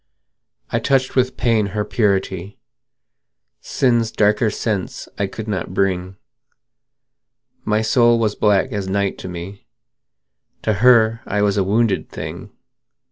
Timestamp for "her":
1.77-1.85, 10.81-11.21